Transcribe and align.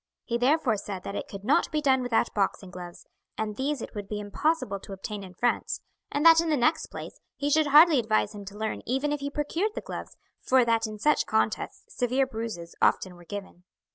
He 0.25 0.39
therefore 0.39 0.77
said 0.77 1.03
that 1.03 1.13
it 1.13 1.27
could 1.27 1.43
not 1.43 1.71
be 1.71 1.79
done 1.79 2.01
without 2.01 2.33
boxing 2.33 2.71
gloves, 2.71 3.05
and 3.37 3.55
these 3.55 3.83
it 3.83 3.93
would 3.93 4.07
be 4.07 4.19
impossible 4.19 4.79
to 4.79 4.93
obtain 4.93 5.23
in 5.23 5.35
France; 5.35 5.79
and 6.11 6.25
that 6.25 6.41
in 6.41 6.49
the 6.49 6.57
next 6.57 6.87
place 6.87 7.19
he 7.37 7.51
should 7.51 7.67
hardly 7.67 7.99
advise 7.99 8.33
him 8.33 8.43
to 8.45 8.57
learn 8.57 8.81
even 8.87 9.13
if 9.13 9.19
he 9.19 9.29
procured 9.29 9.75
the 9.75 9.81
gloves, 9.81 10.17
for 10.41 10.65
that 10.65 10.87
in 10.87 10.97
such 10.97 11.27
contests 11.27 11.83
severe 11.95 12.25
bruises 12.25 12.73
often 12.81 13.13
were 13.13 13.25
given. 13.25 13.63